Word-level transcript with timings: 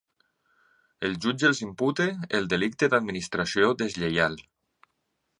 El 1.09 1.17
jutge 1.25 1.45
els 1.49 1.59
imputa 1.65 2.07
el 2.39 2.47
delicte 2.53 2.89
d’administració 2.93 3.69
deslleial. 3.83 4.39